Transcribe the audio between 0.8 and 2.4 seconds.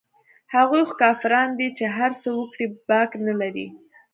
خو کافران دي چې هرڅه